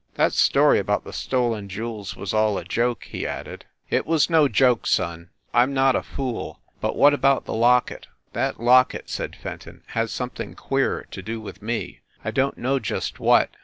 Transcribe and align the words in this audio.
"That 0.15 0.33
story 0.33 0.79
about 0.79 1.03
the 1.03 1.13
stolen 1.13 1.69
jewels 1.69 2.15
was 2.15 2.33
all 2.33 2.57
a 2.57 2.63
joke," 2.63 3.03
he 3.03 3.27
added. 3.27 3.65
"It 3.91 4.07
was 4.07 4.31
no 4.31 4.47
joke, 4.47 4.87
son. 4.87 5.29
I 5.53 5.61
m 5.61 5.75
not 5.75 5.95
a 5.95 6.01
fool. 6.01 6.59
But 6.79 6.95
what 6.95 7.13
about 7.13 7.45
the 7.45 7.53
locket?" 7.53 8.07
"That 8.33 8.59
locket," 8.59 9.11
said 9.11 9.35
Fenton, 9.35 9.83
"has 9.89 10.11
something 10.11 10.55
queer 10.55 11.05
to 11.11 11.21
do 11.21 11.39
with 11.39 11.61
me 11.61 11.99
I 12.25 12.31
don 12.31 12.55
t 12.55 12.61
know 12.61 12.79
just 12.79 13.19
what. 13.19 13.51